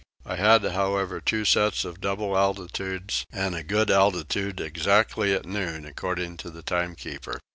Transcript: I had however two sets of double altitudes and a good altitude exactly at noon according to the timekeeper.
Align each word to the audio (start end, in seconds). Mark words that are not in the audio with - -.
I 0.25 0.35
had 0.35 0.63
however 0.63 1.21
two 1.21 1.45
sets 1.45 1.85
of 1.85 2.01
double 2.01 2.35
altitudes 2.35 3.27
and 3.31 3.53
a 3.53 3.61
good 3.61 3.91
altitude 3.91 4.59
exactly 4.59 5.31
at 5.35 5.45
noon 5.45 5.85
according 5.85 6.37
to 6.37 6.49
the 6.49 6.63
timekeeper. 6.63 7.39